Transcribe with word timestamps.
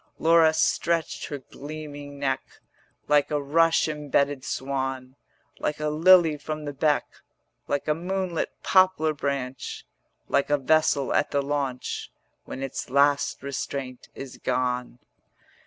80 0.15 0.23
Laura 0.23 0.51
stretched 0.55 1.25
her 1.27 1.37
gleaming 1.37 2.17
neck 2.17 2.41
Like 3.07 3.29
a 3.29 3.39
rush 3.39 3.87
imbedded 3.87 4.43
swan, 4.43 5.15
Like 5.59 5.79
a 5.79 5.89
lily 5.89 6.37
from 6.37 6.65
the 6.65 6.73
beck, 6.73 7.05
Like 7.67 7.87
a 7.87 7.93
moonlit 7.93 8.49
poplar 8.63 9.13
branch, 9.13 9.85
Like 10.27 10.49
a 10.49 10.57
vessel 10.57 11.13
at 11.13 11.29
the 11.29 11.43
launch 11.43 12.11
When 12.45 12.63
its 12.63 12.89
last 12.89 13.43
restraint 13.43 14.09
is 14.15 14.37
gone. 14.37 14.97